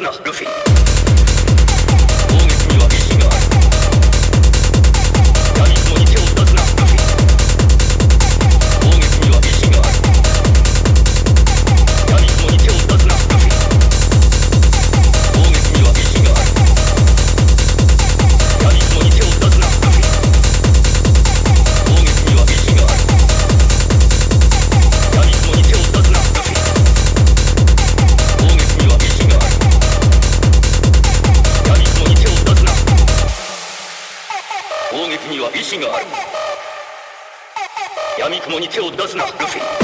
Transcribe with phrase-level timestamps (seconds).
[0.00, 0.69] なルフィ。
[39.12, 39.79] Love, love.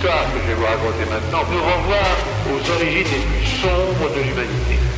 [0.00, 1.96] l'histoire que je vais vous raconter maintenant me renvoie
[2.50, 4.89] aux origines les plus sombres de l'humanité.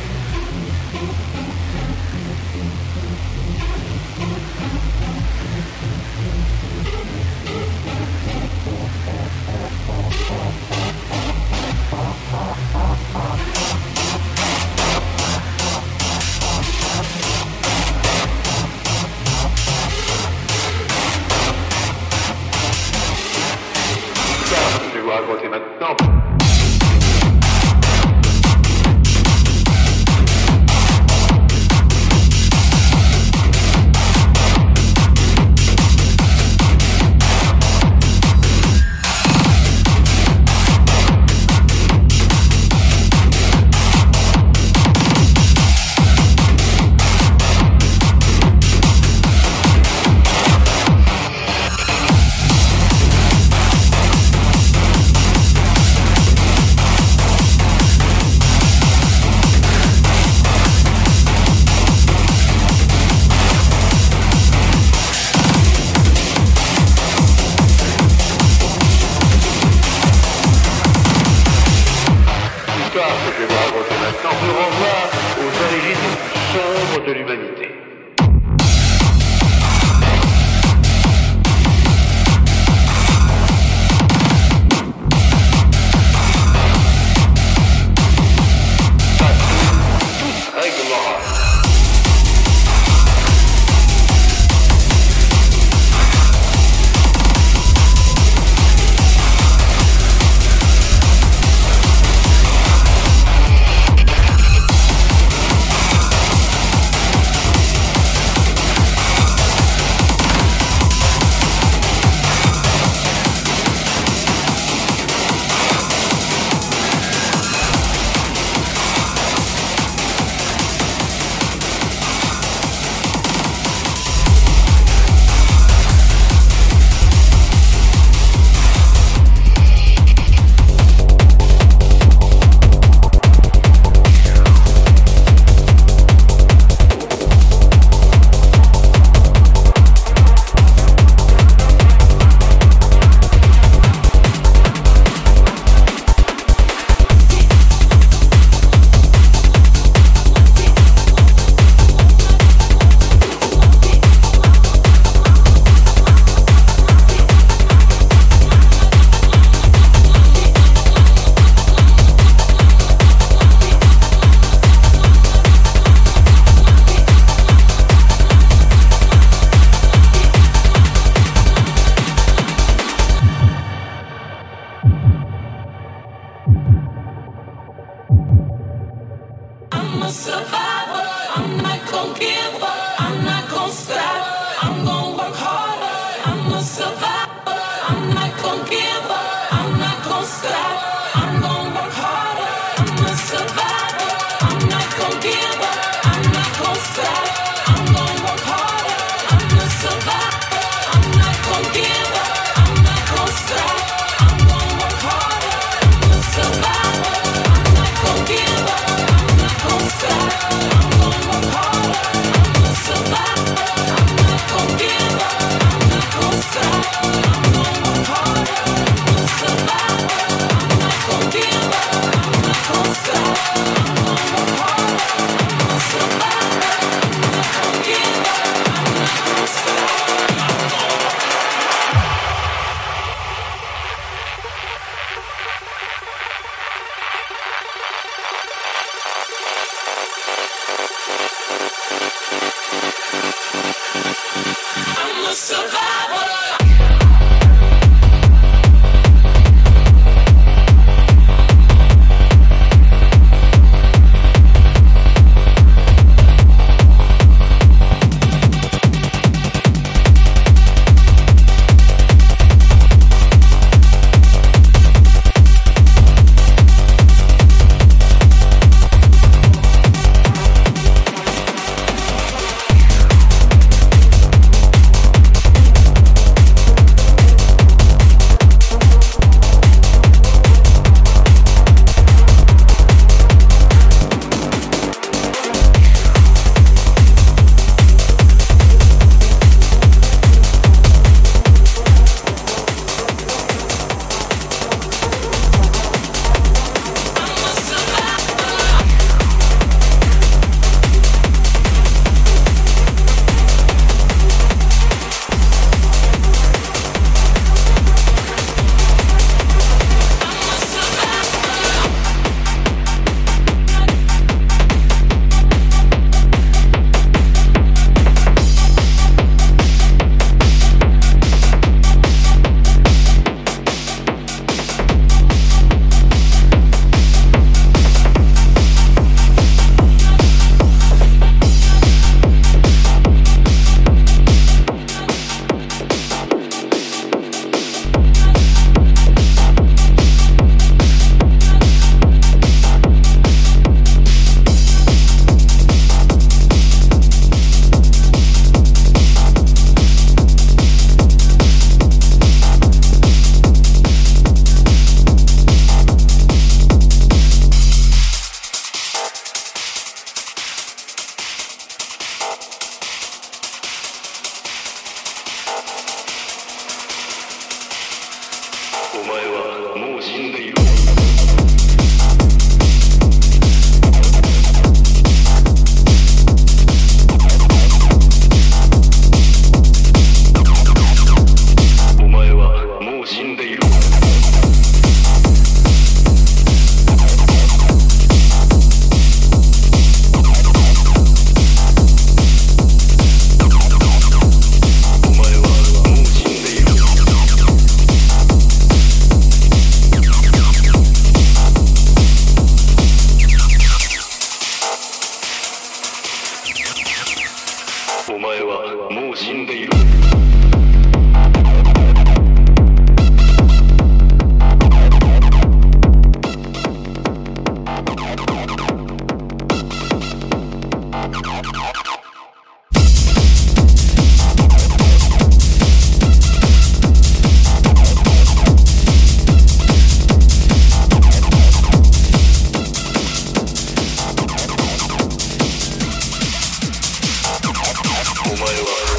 [438.39, 438.92] my life.